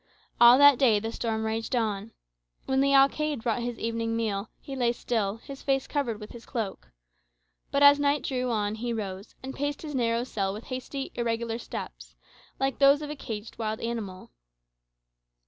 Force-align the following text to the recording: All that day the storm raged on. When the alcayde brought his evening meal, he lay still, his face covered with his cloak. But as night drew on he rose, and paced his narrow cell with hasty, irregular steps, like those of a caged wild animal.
All 0.39 0.57
that 0.57 0.79
day 0.79 0.97
the 0.99 1.11
storm 1.11 1.45
raged 1.45 1.75
on. 1.75 2.11
When 2.65 2.81
the 2.81 2.95
alcayde 2.95 3.43
brought 3.43 3.61
his 3.61 3.77
evening 3.77 4.15
meal, 4.17 4.49
he 4.59 4.75
lay 4.75 4.93
still, 4.93 5.37
his 5.37 5.61
face 5.61 5.85
covered 5.85 6.19
with 6.19 6.31
his 6.31 6.43
cloak. 6.43 6.87
But 7.69 7.83
as 7.83 7.99
night 7.99 8.23
drew 8.23 8.49
on 8.49 8.73
he 8.73 8.93
rose, 8.93 9.35
and 9.43 9.53
paced 9.53 9.83
his 9.83 9.93
narrow 9.93 10.23
cell 10.23 10.53
with 10.53 10.63
hasty, 10.63 11.11
irregular 11.13 11.59
steps, 11.59 12.15
like 12.59 12.79
those 12.79 13.03
of 13.03 13.11
a 13.11 13.15
caged 13.15 13.59
wild 13.59 13.79
animal. 13.79 14.31